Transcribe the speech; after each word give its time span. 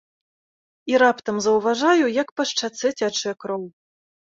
І 0.93 0.97
раптам 1.03 1.35
заўважаю, 1.47 2.11
як 2.21 2.27
па 2.41 2.49
шчацэ 2.53 2.87
цячэ 2.99 3.41
кроў. 3.45 3.63